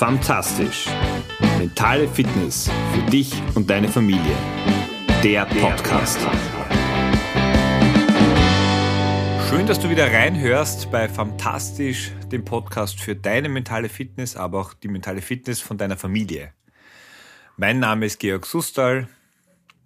Fantastisch. 0.00 0.86
Mentale 1.58 2.08
Fitness 2.08 2.70
für 2.94 3.10
dich 3.10 3.34
und 3.54 3.68
deine 3.68 3.86
Familie. 3.86 4.34
Der 5.22 5.44
Podcast. 5.44 6.18
Schön, 9.50 9.66
dass 9.66 9.78
du 9.78 9.90
wieder 9.90 10.10
reinhörst 10.10 10.90
bei 10.90 11.06
Fantastisch, 11.06 12.12
dem 12.32 12.46
Podcast 12.46 12.98
für 12.98 13.14
deine 13.14 13.50
mentale 13.50 13.90
Fitness, 13.90 14.36
aber 14.36 14.62
auch 14.62 14.72
die 14.72 14.88
mentale 14.88 15.20
Fitness 15.20 15.60
von 15.60 15.76
deiner 15.76 15.98
Familie. 15.98 16.54
Mein 17.58 17.78
Name 17.78 18.06
ist 18.06 18.20
Georg 18.20 18.46
Sustal. 18.46 19.06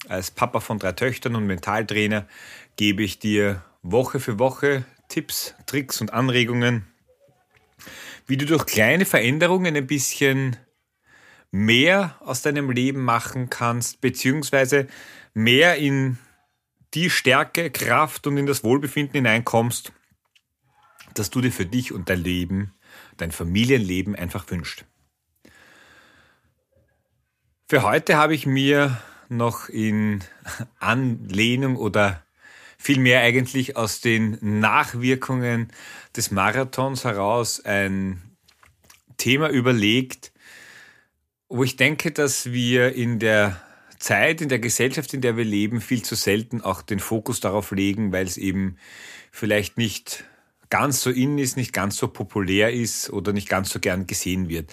Als 0.07 0.31
Papa 0.31 0.61
von 0.61 0.79
drei 0.79 0.93
Töchtern 0.93 1.35
und 1.35 1.49
Mentaltrainer 1.49 2.29
gebe 2.77 3.03
ich 3.03 3.19
dir 3.19 3.65
Woche 3.83 4.21
für 4.21 4.38
Woche 4.38 4.85
Tipps, 5.09 5.57
Tricks 5.66 6.01
und 6.01 6.12
Anregungen, 6.12 6.87
wie 8.27 8.37
du 8.37 8.46
durch 8.46 8.66
kleine 8.66 9.05
Veränderungen 9.05 9.77
ein 9.77 9.87
bisschen 9.87 10.56
mehr 11.51 12.16
aus 12.20 12.42
deinem 12.42 12.70
Leben 12.70 13.05
machen 13.05 13.51
kannst, 13.51 14.01
beziehungsweise 14.01 14.88
mehr 15.34 15.77
in 15.77 16.19
die 16.95 17.10
Stärke, 17.10 17.70
Kraft 17.70 18.27
und 18.27 18.37
in 18.37 18.46
das 18.46 18.65
Wohlbefinden 18.65 19.15
hineinkommst, 19.15 19.92
dass 21.15 21.30
du 21.30 21.41
dir 21.41 21.52
für 21.52 21.66
dich 21.66 21.92
und 21.92 22.09
dein 22.09 22.20
Leben, 22.20 22.74
dein 23.16 23.30
Familienleben 23.30 24.16
einfach 24.16 24.51
wünscht. 24.51 24.84
Für 27.68 27.82
heute 27.82 28.16
habe 28.16 28.34
ich 28.34 28.46
mir 28.46 29.01
noch 29.29 29.68
in 29.68 30.23
Anlehnung 30.79 31.77
oder 31.77 32.23
vielmehr 32.84 33.20
eigentlich 33.20 33.79
aus 33.79 34.02
den 34.02 34.37
Nachwirkungen 34.43 35.69
des 36.15 36.30
Marathons 36.30 37.04
heraus 37.04 37.65
ein 37.65 38.23
Thema 39.16 39.49
überlegt, 39.49 40.32
wo 41.49 41.65
ich 41.65 41.77
denke, 41.77 42.12
dass 42.12 42.52
wir 42.52 42.95
in 42.95 43.18
der 43.18 43.59
Zeit, 43.99 44.43
in 44.43 44.51
der 44.51 44.59
Gesellschaft, 44.59 45.15
in 45.15 45.23
der 45.23 45.38
wir 45.38 45.46
leben, 45.46 45.80
viel 45.80 46.02
zu 46.02 46.15
selten 46.15 46.60
auch 46.60 46.82
den 46.82 47.01
Fokus 47.01 47.40
darauf 47.40 47.71
legen, 47.71 48.12
weil 48.12 48.27
es 48.27 48.37
eben 48.37 48.77
vielleicht 49.30 49.79
nicht 49.79 50.24
ganz 50.68 51.01
so 51.01 51.09
in 51.09 51.38
ist, 51.38 51.57
nicht 51.57 51.73
ganz 51.73 51.96
so 51.96 52.09
populär 52.09 52.71
ist 52.71 53.09
oder 53.09 53.32
nicht 53.32 53.49
ganz 53.49 53.71
so 53.71 53.80
gern 53.80 54.07
gesehen 54.07 54.51
wird. 54.51 54.71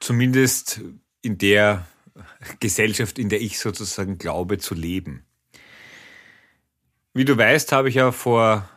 Zumindest 0.00 0.80
in 1.20 1.36
der 1.36 1.86
Gesellschaft, 2.60 3.18
in 3.18 3.28
der 3.28 3.42
ich 3.42 3.58
sozusagen 3.58 4.16
glaube 4.16 4.56
zu 4.56 4.74
leben. 4.74 5.26
Wie 7.14 7.24
du 7.24 7.36
weißt, 7.36 7.72
habe 7.72 7.90
ich 7.90 7.96
ja 7.96 8.10
vor 8.10 8.68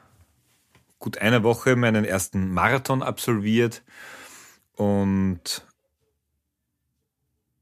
gut 1.00 1.18
einer 1.20 1.44
Woche 1.44 1.76
meinen 1.76 2.04
ersten 2.04 2.54
Marathon 2.54 3.02
absolviert. 3.02 3.82
Und 4.74 5.66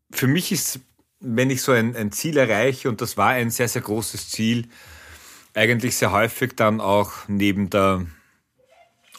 für 0.09 0.27
mich 0.27 0.51
ist, 0.51 0.79
wenn 1.19 1.49
ich 1.49 1.61
so 1.61 1.71
ein, 1.71 1.95
ein 1.95 2.11
Ziel 2.11 2.37
erreiche, 2.37 2.89
und 2.89 3.01
das 3.01 3.17
war 3.17 3.29
ein 3.29 3.51
sehr, 3.51 3.67
sehr 3.67 3.83
großes 3.83 4.29
Ziel, 4.29 4.67
eigentlich 5.53 5.95
sehr 5.95 6.11
häufig 6.11 6.55
dann 6.55 6.81
auch 6.81 7.11
neben 7.27 7.69
der 7.69 8.07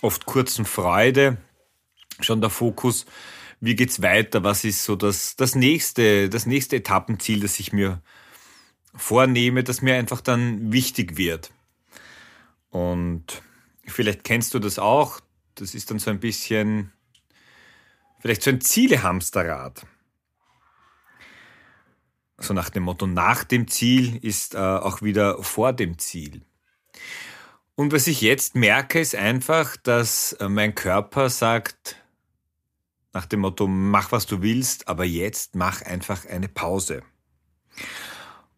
oft 0.02 0.26
kurzen 0.26 0.64
Freude 0.64 1.36
schon 2.20 2.40
der 2.40 2.50
Fokus, 2.50 3.06
wie 3.60 3.76
geht's 3.76 4.02
weiter, 4.02 4.42
was 4.44 4.64
ist 4.64 4.84
so 4.84 4.96
das, 4.96 5.36
das 5.36 5.54
nächste, 5.54 6.28
das 6.28 6.46
nächste 6.46 6.76
Etappenziel, 6.76 7.40
das 7.40 7.58
ich 7.60 7.72
mir 7.72 8.02
vornehme, 8.94 9.64
das 9.64 9.82
mir 9.82 9.96
einfach 9.96 10.20
dann 10.20 10.72
wichtig 10.72 11.16
wird. 11.16 11.52
Und 12.70 13.42
vielleicht 13.86 14.24
kennst 14.24 14.54
du 14.54 14.58
das 14.58 14.78
auch. 14.78 15.20
Das 15.54 15.74
ist 15.74 15.90
dann 15.90 15.98
so 15.98 16.10
ein 16.10 16.20
bisschen, 16.20 16.92
vielleicht 18.20 18.42
so 18.42 18.50
ein 18.50 18.60
Zielehamsterrad. 18.60 19.86
So 22.38 22.52
nach 22.52 22.70
dem 22.70 22.82
Motto, 22.82 23.06
nach 23.06 23.44
dem 23.44 23.68
Ziel 23.68 24.16
ist 24.16 24.54
äh, 24.54 24.58
auch 24.58 25.02
wieder 25.02 25.42
vor 25.42 25.72
dem 25.72 25.98
Ziel. 25.98 26.42
Und 27.76 27.92
was 27.92 28.06
ich 28.06 28.20
jetzt 28.20 28.54
merke, 28.54 29.00
ist 29.00 29.14
einfach, 29.14 29.76
dass 29.76 30.32
äh, 30.34 30.48
mein 30.48 30.74
Körper 30.74 31.30
sagt, 31.30 31.96
nach 33.12 33.26
dem 33.26 33.40
Motto, 33.40 33.68
mach 33.68 34.10
was 34.10 34.26
du 34.26 34.42
willst, 34.42 34.88
aber 34.88 35.04
jetzt 35.04 35.54
mach 35.54 35.82
einfach 35.82 36.26
eine 36.26 36.48
Pause. 36.48 37.02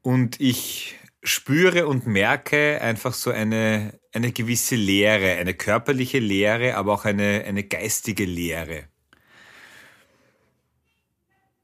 Und 0.06 0.40
ich 0.40 0.94
spüre 1.24 1.88
und 1.88 2.06
merke 2.06 2.80
einfach 2.80 3.12
so 3.12 3.32
eine, 3.32 3.98
eine 4.12 4.30
gewisse 4.30 4.76
Leere, 4.76 5.32
eine 5.32 5.52
körperliche 5.52 6.20
Leere, 6.20 6.76
aber 6.76 6.92
auch 6.92 7.04
eine, 7.04 7.42
eine 7.44 7.64
geistige 7.64 8.24
Leere. 8.24 8.84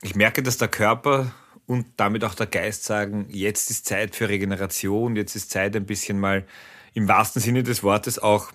Ich 0.03 0.17
merke, 0.17 0.43
dass 0.43 0.59
der 0.59 0.67
Körper 0.67 1.33
und 1.67 1.87
damit 1.99 2.25
auch 2.25 2.35
der 2.35 2.49
Geist 2.49 2.83
sagen, 2.83 3.29
jetzt 3.29 3.71
ist 3.71 3.87
Zeit 3.87 4.17
für 4.17 4.29
Regeneration, 4.29 5.15
jetzt 5.15 5.37
ist 5.37 5.53
Zeit 5.53 5.77
ein 5.77 5.87
bisschen 5.87 6.19
mal 6.19 6.45
im 6.95 7.07
wahrsten 7.07 7.41
Sinne 7.41 7.63
des 7.63 7.85
Wortes 7.85 8.19
auch 8.19 8.51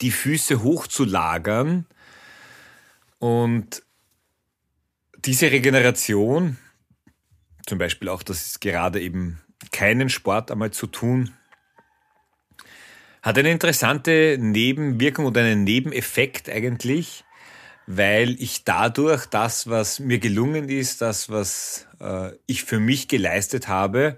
die 0.00 0.10
Füße 0.10 0.64
hochzulagern 0.64 1.86
und 3.20 3.84
diese 5.18 5.52
Regeneration, 5.52 6.58
zum 7.66 7.78
Beispiel 7.78 8.08
auch, 8.08 8.22
dass 8.22 8.46
es 8.46 8.60
gerade 8.60 9.00
eben 9.00 9.40
keinen 9.72 10.08
Sport 10.08 10.50
einmal 10.50 10.70
zu 10.70 10.86
tun, 10.86 11.34
hat 13.22 13.38
eine 13.38 13.50
interessante 13.50 14.38
Nebenwirkung 14.40 15.26
oder 15.26 15.40
einen 15.40 15.64
Nebeneffekt 15.64 16.48
eigentlich, 16.48 17.24
weil 17.88 18.40
ich 18.40 18.64
dadurch 18.64 19.26
das, 19.26 19.68
was 19.68 19.98
mir 19.98 20.18
gelungen 20.18 20.68
ist, 20.68 21.02
das, 21.02 21.28
was 21.28 21.86
äh, 22.00 22.30
ich 22.46 22.62
für 22.62 22.78
mich 22.78 23.08
geleistet 23.08 23.66
habe, 23.66 24.16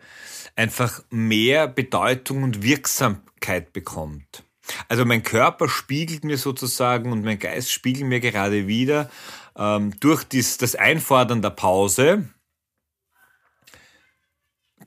einfach 0.57 1.03
mehr 1.11 1.69
Bedeutung 1.69 2.43
und 2.43 2.63
Wirksamkeit 2.63 3.73
bekommt. 3.73 4.43
Also 4.89 5.07
mein 5.07 5.23
Körper 5.23 5.69
spiegelt 5.69 6.25
mir 6.25 6.37
sozusagen 6.37 7.11
und 7.11 7.25
mein 7.25 7.39
Geist 7.39 7.71
spiegelt 7.71 8.07
mir 8.07 8.21
gerade 8.21 8.67
wieder 8.67 9.11
ähm, 9.57 9.99
durch 10.01 10.25
dies, 10.25 10.59
das 10.59 10.75
Einfordern 10.75 11.41
der 11.41 11.51
Pause, 11.51 12.29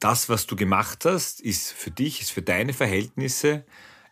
das, 0.02 0.30
was 0.30 0.48
du 0.48 0.56
gemacht 0.56 1.06
hast, 1.06 1.40
ist 1.40 1.72
für 1.72 1.92
dich, 1.92 2.22
ist 2.22 2.32
für 2.32 2.42
deine 2.42 2.74
Verhältnisse 2.74 3.66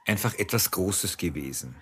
einfach 0.05 0.35
etwas 0.35 0.71
Großes 0.71 1.17
gewesen. 1.17 1.75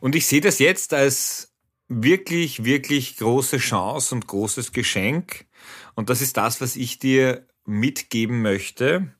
Und 0.00 0.14
ich 0.14 0.26
sehe 0.26 0.40
das 0.40 0.58
jetzt 0.58 0.94
als 0.94 1.54
wirklich, 1.88 2.64
wirklich 2.64 3.16
große 3.16 3.58
Chance 3.58 4.14
und 4.14 4.26
großes 4.26 4.72
Geschenk. 4.72 5.46
Und 5.94 6.10
das 6.10 6.20
ist 6.20 6.36
das, 6.36 6.60
was 6.60 6.76
ich 6.76 6.98
dir 6.98 7.46
mitgeben 7.64 8.40
möchte. 8.40 9.14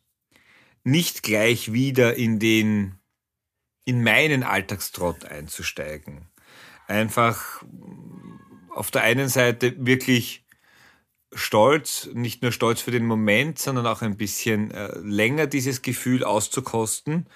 Nicht 0.85 1.23
gleich 1.23 1.73
wieder 1.73 2.17
in 2.17 2.39
den, 2.39 2.99
in 3.85 4.03
meinen 4.03 4.43
Alltagstrott 4.43 5.25
einzusteigen. 5.25 6.29
Einfach 6.87 7.63
auf 8.71 8.91
der 8.91 9.03
einen 9.03 9.29
Seite 9.29 9.75
wirklich 9.79 10.42
stolz, 11.35 12.09
nicht 12.13 12.43
nur 12.43 12.53
stolz 12.53 12.81
für 12.81 12.91
den 12.91 13.07
Moment, 13.07 13.59
sondern 13.59 13.87
auch 13.87 14.03
ein 14.03 14.17
bisschen 14.17 14.71
äh, 14.71 14.99
länger 14.99 15.47
dieses 15.47 15.83
Gefühl 15.83 16.25
auszukosten 16.25 17.27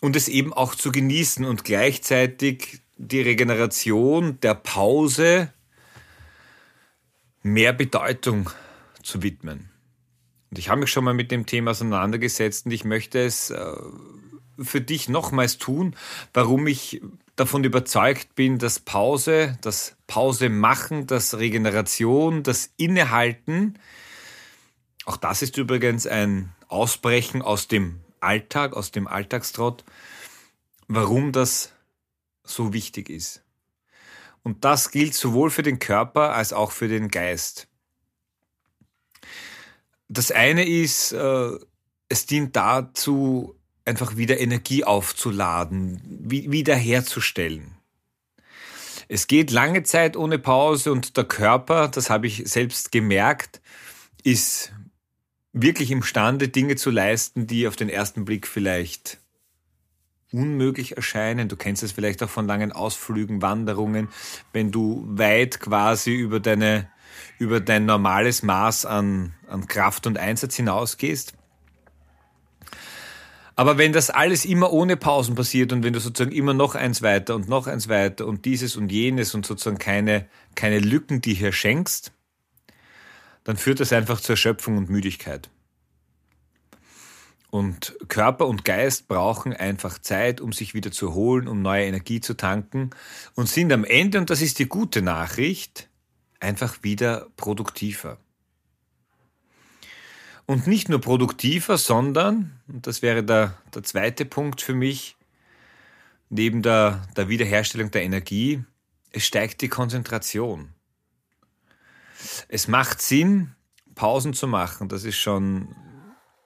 und 0.00 0.16
es 0.16 0.28
eben 0.28 0.52
auch 0.52 0.74
zu 0.74 0.92
genießen 0.92 1.44
und 1.44 1.64
gleichzeitig 1.64 2.80
die 2.96 3.20
Regeneration 3.20 4.40
der 4.40 4.54
Pause 4.54 5.52
mehr 7.42 7.72
Bedeutung 7.72 8.50
zu 9.02 9.22
widmen. 9.22 9.70
Und 10.50 10.58
ich 10.58 10.68
habe 10.68 10.80
mich 10.80 10.90
schon 10.90 11.04
mal 11.04 11.14
mit 11.14 11.30
dem 11.30 11.46
Thema 11.46 11.72
auseinandergesetzt 11.72 12.66
und 12.66 12.72
ich 12.72 12.84
möchte 12.84 13.20
es 13.20 13.50
äh, 13.50 13.76
für 14.58 14.80
dich 14.80 15.08
nochmals 15.08 15.58
tun, 15.58 15.96
warum 16.32 16.66
ich 16.66 17.02
davon 17.36 17.64
überzeugt 17.64 18.34
bin, 18.34 18.58
dass 18.58 18.80
Pause, 18.80 19.58
das 19.60 19.96
Pause 20.06 20.48
machen, 20.48 21.06
das 21.06 21.38
Regeneration, 21.38 22.42
das 22.42 22.70
Innehalten, 22.76 23.78
auch 25.04 25.16
das 25.16 25.42
ist 25.42 25.56
übrigens 25.56 26.06
ein 26.06 26.52
Ausbrechen 26.68 27.40
aus 27.40 27.68
dem 27.68 28.00
Alltag, 28.20 28.74
aus 28.74 28.90
dem 28.90 29.06
Alltagstrott, 29.06 29.84
warum 30.88 31.32
das 31.32 31.72
so 32.42 32.72
wichtig 32.72 33.08
ist. 33.08 33.42
Und 34.42 34.64
das 34.64 34.90
gilt 34.90 35.14
sowohl 35.14 35.50
für 35.50 35.62
den 35.62 35.78
Körper 35.78 36.32
als 36.32 36.52
auch 36.52 36.72
für 36.72 36.88
den 36.88 37.08
Geist. 37.08 37.68
Das 40.08 40.30
eine 40.30 40.66
ist, 40.66 41.12
äh, 41.12 41.50
es 42.08 42.26
dient 42.26 42.54
dazu, 42.54 43.56
einfach 43.86 44.16
wieder 44.16 44.38
Energie 44.38 44.84
aufzuladen, 44.84 46.00
wiederherzustellen. 46.04 47.76
Es 49.08 49.28
geht 49.28 49.50
lange 49.52 49.84
Zeit 49.84 50.16
ohne 50.16 50.38
Pause 50.38 50.90
und 50.92 51.16
der 51.16 51.24
Körper, 51.24 51.88
das 51.88 52.10
habe 52.10 52.26
ich 52.26 52.42
selbst 52.46 52.90
gemerkt, 52.90 53.60
ist 54.24 54.72
wirklich 55.52 55.90
imstande, 55.90 56.48
Dinge 56.48 56.76
zu 56.76 56.90
leisten, 56.90 57.46
die 57.46 57.68
auf 57.68 57.76
den 57.76 57.88
ersten 57.88 58.24
Blick 58.24 58.48
vielleicht 58.48 59.18
unmöglich 60.32 60.96
erscheinen. 60.96 61.48
Du 61.48 61.56
kennst 61.56 61.84
es 61.84 61.92
vielleicht 61.92 62.22
auch 62.22 62.28
von 62.28 62.46
langen 62.46 62.72
Ausflügen, 62.72 63.42
Wanderungen, 63.42 64.08
wenn 64.52 64.72
du 64.72 65.04
weit 65.06 65.60
quasi 65.60 66.14
über 66.14 66.40
deine 66.40 66.90
über 67.38 67.60
dein 67.60 67.86
normales 67.86 68.42
Maß 68.42 68.84
an, 68.84 69.34
an 69.48 69.66
Kraft 69.66 70.06
und 70.06 70.18
Einsatz 70.18 70.56
hinausgehst. 70.56 71.34
Aber 73.58 73.78
wenn 73.78 73.94
das 73.94 74.10
alles 74.10 74.44
immer 74.44 74.70
ohne 74.70 74.98
Pausen 74.98 75.34
passiert 75.34 75.72
und 75.72 75.82
wenn 75.82 75.94
du 75.94 76.00
sozusagen 76.00 76.36
immer 76.36 76.52
noch 76.52 76.74
eins 76.74 77.00
weiter 77.00 77.34
und 77.34 77.48
noch 77.48 77.66
eins 77.66 77.88
weiter 77.88 78.26
und 78.26 78.44
dieses 78.44 78.76
und 78.76 78.92
jenes 78.92 79.34
und 79.34 79.46
sozusagen 79.46 79.78
keine, 79.78 80.28
keine 80.54 80.78
Lücken 80.78 81.22
die 81.22 81.32
hier 81.32 81.52
schenkst, 81.52 82.12
dann 83.44 83.56
führt 83.56 83.80
das 83.80 83.94
einfach 83.94 84.20
zur 84.20 84.34
Erschöpfung 84.34 84.76
und 84.76 84.90
Müdigkeit. 84.90 85.48
Und 87.48 87.96
Körper 88.08 88.46
und 88.46 88.66
Geist 88.66 89.08
brauchen 89.08 89.54
einfach 89.54 89.98
Zeit, 89.98 90.42
um 90.42 90.52
sich 90.52 90.74
wieder 90.74 90.90
zu 90.92 91.14
holen, 91.14 91.48
um 91.48 91.62
neue 91.62 91.86
Energie 91.86 92.20
zu 92.20 92.36
tanken 92.36 92.90
und 93.34 93.48
sind 93.48 93.72
am 93.72 93.84
Ende, 93.84 94.18
und 94.18 94.28
das 94.28 94.42
ist 94.42 94.58
die 94.58 94.68
gute 94.68 95.00
Nachricht, 95.00 95.88
einfach 96.40 96.82
wieder 96.82 97.28
produktiver. 97.36 98.18
Und 100.46 100.68
nicht 100.68 100.88
nur 100.88 101.00
produktiver, 101.00 101.76
sondern, 101.76 102.60
und 102.68 102.86
das 102.86 103.02
wäre 103.02 103.24
der, 103.24 103.54
der 103.74 103.82
zweite 103.82 104.24
Punkt 104.24 104.60
für 104.60 104.74
mich, 104.74 105.16
neben 106.28 106.62
der, 106.62 107.06
der 107.16 107.28
Wiederherstellung 107.28 107.90
der 107.90 108.04
Energie, 108.04 108.62
es 109.10 109.24
steigt 109.24 109.60
die 109.60 109.68
Konzentration. 109.68 110.72
Es 112.48 112.68
macht 112.68 113.02
Sinn, 113.02 113.54
Pausen 113.94 114.34
zu 114.34 114.46
machen. 114.46 114.88
Das 114.88 115.04
ist 115.04 115.16
schon 115.16 115.74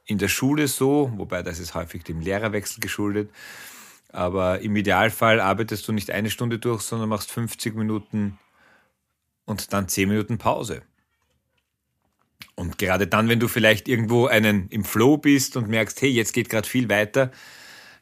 in 0.07 0.19
der 0.19 0.29
Schule 0.29 0.67
so, 0.69 1.13
wobei 1.17 1.43
das 1.43 1.59
ist 1.59 1.75
häufig 1.75 2.05
dem 2.05 2.21
Lehrerwechsel 2.21 2.81
geschuldet. 2.81 3.31
Aber 4.13 4.61
im 4.61 4.75
Idealfall 4.77 5.41
arbeitest 5.41 5.87
du 5.87 5.93
nicht 5.93 6.11
eine 6.11 6.31
Stunde 6.31 6.59
durch, 6.59 6.83
sondern 6.83 7.09
machst 7.09 7.31
50 7.31 7.77
Minuten 7.77 8.39
und 9.45 9.73
dann 9.73 9.89
10 9.89 10.09
Minuten 10.09 10.39
Pause. 10.39 10.83
Und 12.55 12.79
gerade 12.79 13.07
dann, 13.07 13.29
wenn 13.29 13.41
du 13.41 13.49
vielleicht 13.49 13.89
irgendwo 13.89 14.27
einen 14.27 14.69
im 14.69 14.85
Flow 14.85 15.17
bist 15.17 15.57
und 15.57 15.69
merkst, 15.69 16.03
hey, 16.03 16.11
jetzt 16.11 16.33
geht 16.33 16.49
gerade 16.49 16.69
viel 16.69 16.89
weiter, 16.89 17.31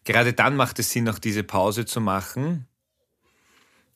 gerade 0.05 0.33
dann 0.33 0.57
macht 0.57 0.79
es 0.79 0.91
Sinn, 0.91 1.09
auch 1.09 1.19
diese 1.19 1.45
Pause 1.45 1.85
zu 1.85 2.01
machen, 2.01 2.67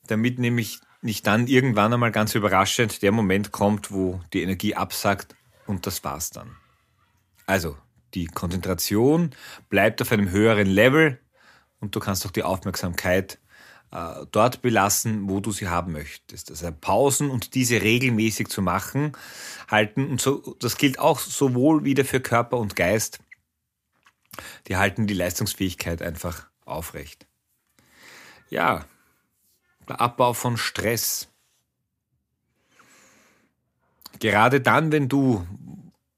damit 0.07 0.39
nämlich 0.39 0.79
nicht 1.01 1.27
dann 1.27 1.47
irgendwann 1.47 1.93
einmal 1.93 2.11
ganz 2.11 2.33
überraschend 2.33 3.01
der 3.01 3.11
Moment 3.11 3.51
kommt, 3.51 3.91
wo 3.91 4.21
die 4.31 4.41
Energie 4.41 4.75
absackt 4.75 5.35
und 5.65 5.85
das 5.85 6.03
war's 6.03 6.29
dann. 6.29 6.55
Also, 7.45 7.77
die 8.13 8.27
Konzentration 8.27 9.31
bleibt 9.69 10.01
auf 10.01 10.11
einem 10.11 10.29
höheren 10.29 10.67
Level 10.67 11.19
und 11.79 11.95
du 11.95 11.99
kannst 11.99 12.25
auch 12.25 12.31
die 12.31 12.43
Aufmerksamkeit 12.43 13.39
äh, 13.93 14.25
dort 14.31 14.63
belassen, 14.63 15.29
wo 15.29 15.39
du 15.39 15.51
sie 15.51 15.67
haben 15.67 15.91
möchtest. 15.91 16.49
Also 16.49 16.71
Pausen 16.71 17.29
und 17.29 17.53
diese 17.53 17.81
regelmäßig 17.81 18.47
zu 18.47 18.63
machen, 18.63 19.11
halten, 19.69 20.07
und 20.09 20.19
so, 20.19 20.55
das 20.59 20.77
gilt 20.77 20.97
auch 20.97 21.19
sowohl 21.19 21.83
wieder 21.83 22.03
für 22.03 22.19
Körper 22.19 22.57
und 22.57 22.75
Geist, 22.75 23.19
die 24.67 24.77
halten 24.77 25.05
die 25.05 25.13
Leistungsfähigkeit 25.13 26.01
einfach 26.01 26.47
aufrecht. 26.65 27.27
Ja, 28.49 28.85
der 29.87 30.01
Abbau 30.01 30.33
von 30.33 30.57
Stress. 30.57 31.27
Gerade 34.19 34.59
dann, 34.59 34.91
wenn 34.91 35.07
du 35.07 35.45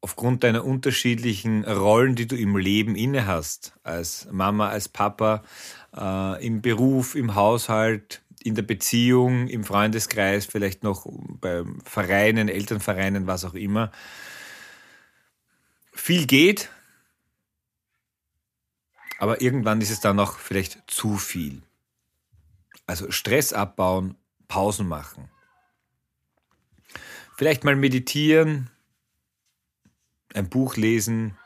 aufgrund 0.06 0.44
deiner 0.44 0.63
unterschiedlichen 0.63 1.66
Rollen, 1.66 2.13
die 2.13 2.28
du 2.28 2.36
im 2.36 2.56
Leben 2.57 2.96
inne 2.96 3.25
hast, 3.25 3.74
als 3.81 4.28
Mama, 4.31 4.69
als 4.69 4.88
Papa, 4.88 5.42
äh, 5.98 6.46
im 6.46 6.62
Beruf, 6.62 7.16
im 7.16 7.34
Haushalt, 7.34 8.22
in 8.44 8.54
der 8.54 8.62
Beziehung, 8.62 9.48
im 9.48 9.63
Freundeskreis, 9.63 10.46
vielleicht 10.46 10.84
noch 10.84 11.07
bei 11.42 11.63
Vereinen, 11.84 12.50
Elternvereinen, 12.50 13.25
was 13.25 13.46
auch 13.46 13.56
immer. 13.56 13.92
Viel 15.92 16.28
geht, 16.28 16.69
aber 19.18 19.42
irgendwann 19.42 19.81
ist 19.81 19.90
es 19.90 20.02
dann 20.02 20.18
noch 20.18 20.38
vielleicht 20.38 20.84
zu 20.86 21.18
viel. 21.18 21.63
Also 22.86 23.10
Stress 23.10 23.54
abbauen, 23.54 24.13
Pausen 24.48 24.88
machen. 24.88 25.30
Vielleicht 27.36 27.63
mal 27.63 27.75
meditieren, 27.75 28.69
ein 30.36 30.50
Buch 30.50 30.76
lesen, 30.76 31.38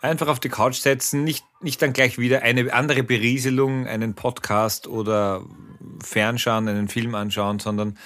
einfach 0.00 0.28
auf 0.28 0.40
die 0.40 0.48
Couch 0.48 0.76
setzen, 0.76 1.24
nicht, 1.24 1.44
nicht 1.60 1.82
dann 1.82 1.92
gleich 1.92 2.18
wieder 2.18 2.42
eine 2.42 2.72
andere 2.72 3.02
Berieselung, 3.02 3.86
einen 3.86 4.14
Podcast 4.14 4.86
oder 4.86 5.44
fernschauen, 6.02 6.68
einen 6.68 6.88
Film 6.88 7.14
anschauen, 7.14 7.58
sondern 7.58 7.98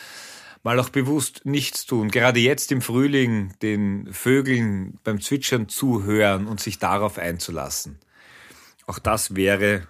mal 0.62 0.78
auch 0.78 0.88
bewusst 0.88 1.44
nichts 1.44 1.84
tun. 1.84 2.10
Gerade 2.10 2.40
jetzt 2.40 2.72
im 2.72 2.80
Frühling 2.80 3.54
den 3.62 4.12
Vögeln 4.12 4.98
beim 5.04 5.20
Zwitschern 5.20 5.68
zuhören 5.68 6.46
und 6.46 6.60
sich 6.60 6.78
darauf 6.78 7.18
einzulassen. 7.18 7.98
Auch 8.86 8.98
das 8.98 9.36
wäre 9.36 9.86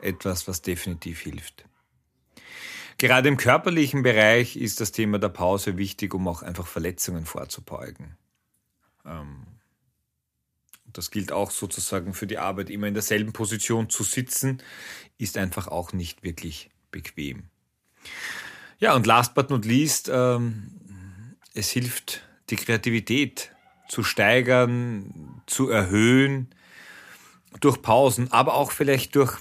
etwas, 0.00 0.48
was 0.48 0.62
definitiv 0.62 1.20
hilft. 1.20 1.64
Gerade 2.98 3.28
im 3.28 3.36
körperlichen 3.36 4.02
Bereich 4.02 4.56
ist 4.56 4.80
das 4.80 4.92
Thema 4.92 5.18
der 5.18 5.28
Pause 5.28 5.76
wichtig, 5.76 6.14
um 6.14 6.28
auch 6.28 6.42
einfach 6.42 6.66
Verletzungen 6.66 7.26
vorzubeugen. 7.26 8.16
Ähm, 9.04 9.46
das 10.96 11.10
gilt 11.10 11.32
auch 11.32 11.50
sozusagen 11.50 12.14
für 12.14 12.26
die 12.26 12.38
Arbeit. 12.38 12.70
Immer 12.70 12.86
in 12.86 12.94
derselben 12.94 13.32
Position 13.32 13.90
zu 13.90 14.02
sitzen, 14.02 14.62
ist 15.18 15.36
einfach 15.36 15.68
auch 15.68 15.92
nicht 15.92 16.22
wirklich 16.22 16.70
bequem. 16.90 17.44
Ja, 18.78 18.94
und 18.94 19.06
last 19.06 19.34
but 19.34 19.50
not 19.50 19.64
least, 19.64 20.10
ähm, 20.12 20.70
es 21.54 21.70
hilft, 21.70 22.22
die 22.50 22.56
Kreativität 22.56 23.52
zu 23.88 24.02
steigern, 24.02 25.42
zu 25.46 25.68
erhöhen, 25.68 26.48
durch 27.60 27.80
Pausen, 27.82 28.32
aber 28.32 28.54
auch 28.54 28.72
vielleicht 28.72 29.14
durch 29.14 29.38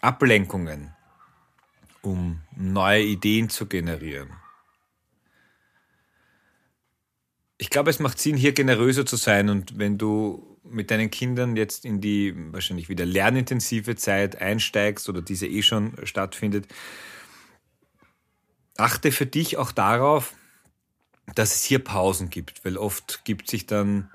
Ablenkungen, 0.00 0.94
um 2.02 2.40
neue 2.56 3.02
Ideen 3.02 3.48
zu 3.48 3.66
generieren. 3.66 4.30
Ich 7.58 7.68
glaube, 7.68 7.90
es 7.90 7.98
macht 7.98 8.18
Sinn, 8.18 8.36
hier 8.36 8.52
generöser 8.52 9.04
zu 9.04 9.16
sein 9.16 9.50
und 9.50 9.78
wenn 9.78 9.98
du 9.98 10.49
mit 10.64 10.90
deinen 10.90 11.10
Kindern 11.10 11.56
jetzt 11.56 11.84
in 11.84 12.00
die 12.00 12.34
wahrscheinlich 12.52 12.88
wieder 12.88 13.06
lernintensive 13.06 13.96
Zeit 13.96 14.40
einsteigst 14.40 15.08
oder 15.08 15.22
diese 15.22 15.46
eh 15.46 15.62
schon 15.62 15.94
stattfindet, 16.04 16.66
achte 18.76 19.12
für 19.12 19.26
dich 19.26 19.56
auch 19.56 19.72
darauf, 19.72 20.34
dass 21.34 21.54
es 21.54 21.64
hier 21.64 21.78
Pausen 21.78 22.30
gibt, 22.30 22.64
weil 22.64 22.76
oft 22.76 23.24
gibt 23.24 23.48
sich 23.48 23.66
dann 23.66 24.10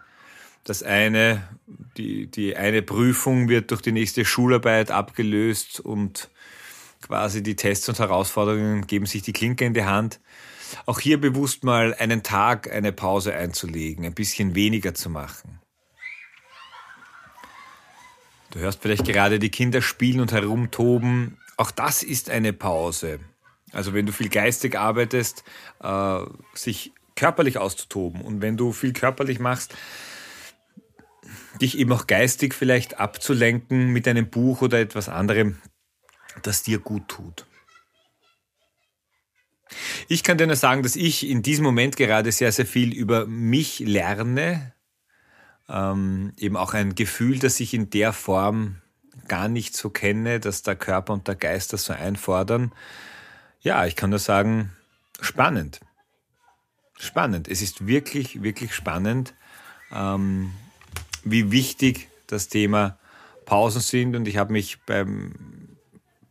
das 0.63 0.81
eine, 0.81 1.47
die, 1.97 2.27
die 2.27 2.55
eine 2.55 2.81
Prüfung 2.81 3.47
wird 3.47 3.71
durch 3.71 3.81
die 3.81 3.91
nächste 3.91 4.25
Schularbeit 4.25 4.91
abgelöst 4.91 5.79
und 5.79 6.29
quasi 7.01 7.43
die 7.43 7.55
Tests 7.55 7.87
und 7.87 7.99
Herausforderungen 7.99 8.87
geben 8.87 9.05
sich 9.05 9.21
die 9.21 9.33
Klinke 9.33 9.65
in 9.65 9.75
die 9.75 9.85
Hand. 9.85 10.19
Auch 10.87 10.99
hier 10.99 11.21
bewusst 11.21 11.63
mal 11.63 11.93
einen 11.93 12.23
Tag 12.23 12.71
eine 12.71 12.91
Pause 12.91 13.35
einzulegen, 13.35 14.05
ein 14.05 14.15
bisschen 14.15 14.55
weniger 14.55 14.95
zu 14.95 15.11
machen. 15.11 15.59
Du 18.55 18.61
hörst 18.61 18.81
vielleicht 18.81 19.03
gerade 19.03 19.37
die 19.37 19.49
Kinder 19.49 19.81
spielen 19.81 20.21
und 20.21 20.31
herumtoben. 20.31 21.37
Auch 21.57 21.71
das 21.71 22.03
ist 22.03 22.29
eine 22.29 22.53
Pause. 22.53 23.19
Also 23.73 23.93
wenn 23.93 24.05
du 24.05 24.13
viel 24.13 24.29
geistig 24.29 24.79
arbeitest, 24.79 25.43
äh, 25.83 26.19
sich 26.53 26.93
körperlich 27.17 27.57
auszutoben. 27.57 28.21
Und 28.21 28.41
wenn 28.41 28.55
du 28.55 28.71
viel 28.71 28.93
körperlich 28.93 29.39
machst, 29.39 29.75
dich 31.59 31.77
eben 31.77 31.91
auch 31.91 32.07
geistig 32.07 32.53
vielleicht 32.53 32.97
abzulenken 32.97 33.89
mit 33.89 34.07
einem 34.07 34.29
Buch 34.29 34.61
oder 34.61 34.79
etwas 34.79 35.09
anderem, 35.09 35.57
das 36.41 36.63
dir 36.63 36.79
gut 36.79 37.09
tut. 37.09 37.45
Ich 40.07 40.23
kann 40.23 40.37
dir 40.37 40.47
nur 40.47 40.55
sagen, 40.55 40.81
dass 40.81 40.95
ich 40.95 41.27
in 41.27 41.41
diesem 41.41 41.65
Moment 41.65 41.97
gerade 41.97 42.31
sehr, 42.31 42.53
sehr 42.53 42.65
viel 42.65 42.93
über 42.93 43.25
mich 43.25 43.79
lerne, 43.79 44.74
ähm, 45.69 46.33
eben 46.37 46.57
auch 46.57 46.73
ein 46.73 46.95
Gefühl, 46.95 47.39
das 47.39 47.59
ich 47.59 47.73
in 47.73 47.89
der 47.89 48.13
Form 48.13 48.81
gar 49.27 49.47
nicht 49.47 49.75
so 49.75 49.89
kenne, 49.89 50.39
dass 50.39 50.63
der 50.63 50.75
Körper 50.75 51.13
und 51.13 51.27
der 51.27 51.35
Geist 51.35 51.73
das 51.73 51.85
so 51.85 51.93
einfordern. 51.93 52.71
Ja, 53.61 53.85
ich 53.85 53.95
kann 53.95 54.11
nur 54.11 54.19
sagen, 54.19 54.73
spannend. 55.21 55.79
Spannend. 56.97 57.47
Es 57.47 57.61
ist 57.61 57.87
wirklich, 57.87 58.43
wirklich 58.43 58.73
spannend, 58.73 59.33
ähm, 59.91 60.51
wie 61.23 61.51
wichtig 61.51 62.09
das 62.27 62.47
Thema 62.47 62.97
Pausen 63.45 63.81
sind. 63.81 64.15
Und 64.15 64.27
ich 64.27 64.37
habe 64.37 64.53
mich 64.53 64.81
beim, 64.83 65.77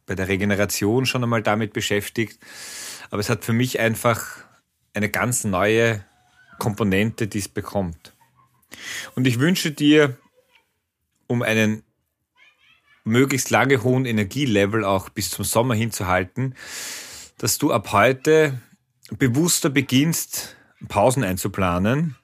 bei 0.06 0.14
der 0.14 0.28
Regeneration 0.28 1.06
schon 1.06 1.22
einmal 1.22 1.42
damit 1.42 1.72
beschäftigt. 1.72 2.38
Aber 3.10 3.20
es 3.20 3.28
hat 3.28 3.44
für 3.44 3.52
mich 3.52 3.80
einfach 3.80 4.44
eine 4.94 5.08
ganz 5.08 5.44
neue 5.44 6.04
Komponente, 6.58 7.26
die 7.26 7.38
es 7.38 7.48
bekommt. 7.48 8.13
Und 9.14 9.26
ich 9.26 9.38
wünsche 9.38 9.70
dir, 9.70 10.16
um 11.26 11.42
einen 11.42 11.82
möglichst 13.04 13.50
lange 13.50 13.82
hohen 13.82 14.06
Energielevel 14.06 14.84
auch 14.84 15.08
bis 15.10 15.30
zum 15.30 15.44
Sommer 15.44 15.74
hinzuhalten, 15.74 16.54
dass 17.38 17.58
du 17.58 17.72
ab 17.72 17.92
heute 17.92 18.60
bewusster 19.10 19.70
beginnst, 19.70 20.56
Pausen 20.88 21.24
einzuplanen, 21.24 22.16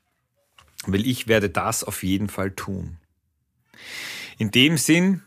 weil 0.87 1.07
ich 1.07 1.29
werde 1.29 1.51
das 1.51 1.85
auf 1.85 2.03
jeden 2.03 2.29
Fall 2.29 2.53
tun. 2.53 2.99
In 4.39 4.51
dem 4.51 4.79
Sinn, 4.79 5.23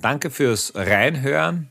danke 0.00 0.30
fürs 0.30 0.72
Reinhören. 0.74 1.70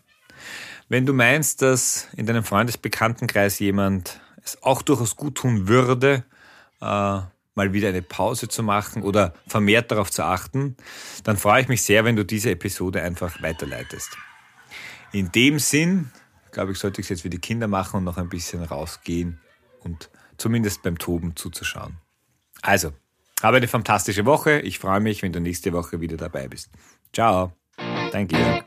Wenn 0.87 1.05
du 1.07 1.13
meinst, 1.13 1.63
dass 1.63 2.07
in 2.15 2.27
deinem 2.27 2.43
Freundesbekanntenkreis 2.43 3.57
jemand 3.57 4.21
es 4.43 4.61
auch 4.61 4.83
durchaus 4.83 5.15
gut 5.15 5.35
tun 5.35 5.67
würde, 5.67 6.23
äh, 6.81 7.21
mal 7.55 7.73
wieder 7.73 7.89
eine 7.89 8.01
Pause 8.01 8.47
zu 8.47 8.63
machen 8.63 9.03
oder 9.03 9.33
vermehrt 9.47 9.91
darauf 9.91 10.11
zu 10.11 10.23
achten, 10.23 10.75
dann 11.23 11.37
freue 11.37 11.61
ich 11.61 11.67
mich 11.67 11.81
sehr, 11.81 12.05
wenn 12.05 12.15
du 12.15 12.25
diese 12.25 12.51
Episode 12.51 13.01
einfach 13.01 13.41
weiterleitest. 13.41 14.17
In 15.11 15.31
dem 15.31 15.59
Sinn, 15.59 16.11
glaube 16.51 16.73
ich, 16.73 16.77
sollte 16.77 17.01
ich 17.01 17.05
es 17.05 17.09
jetzt 17.09 17.21
für 17.21 17.29
die 17.29 17.39
Kinder 17.39 17.67
machen 17.67 17.97
und 17.97 18.03
noch 18.03 18.17
ein 18.17 18.29
bisschen 18.29 18.61
rausgehen 18.63 19.39
und 19.79 20.09
zumindest 20.37 20.83
beim 20.83 20.97
Toben 20.97 21.35
zuzuschauen. 21.35 21.97
Also, 22.61 22.91
habe 23.41 23.57
eine 23.57 23.67
fantastische 23.67 24.25
Woche. 24.25 24.59
Ich 24.59 24.79
freue 24.79 24.99
mich, 24.99 25.21
wenn 25.21 25.31
du 25.31 25.39
nächste 25.39 25.71
Woche 25.71 26.01
wieder 26.01 26.17
dabei 26.17 26.47
bist. 26.47 26.69
Ciao, 27.13 27.53
dein 28.11 28.27
Georg. 28.27 28.65